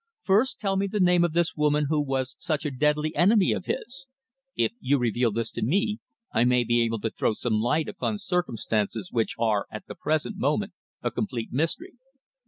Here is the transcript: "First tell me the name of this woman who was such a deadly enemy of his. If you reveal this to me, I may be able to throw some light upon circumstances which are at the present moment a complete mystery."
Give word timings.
"First 0.23 0.59
tell 0.59 0.77
me 0.77 0.87
the 0.87 0.99
name 0.99 1.23
of 1.23 1.33
this 1.33 1.55
woman 1.55 1.85
who 1.87 2.01
was 2.01 2.35
such 2.39 2.65
a 2.65 2.71
deadly 2.71 3.15
enemy 3.15 3.51
of 3.51 3.65
his. 3.65 4.07
If 4.55 4.71
you 4.79 4.97
reveal 4.97 5.29
this 5.31 5.51
to 5.51 5.61
me, 5.61 5.99
I 6.33 6.43
may 6.43 6.63
be 6.63 6.81
able 6.81 6.99
to 7.01 7.11
throw 7.11 7.33
some 7.33 7.59
light 7.61 7.87
upon 7.87 8.17
circumstances 8.17 9.11
which 9.11 9.35
are 9.37 9.67
at 9.71 9.85
the 9.85 9.93
present 9.93 10.37
moment 10.39 10.73
a 11.03 11.11
complete 11.11 11.53
mystery." 11.53 11.93